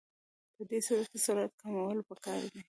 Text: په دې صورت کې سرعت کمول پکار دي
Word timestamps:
په 0.55 0.61
دې 0.69 0.79
صورت 0.87 1.07
کې 1.11 1.19
سرعت 1.25 1.51
کمول 1.61 1.97
پکار 2.09 2.39
دي 2.51 2.59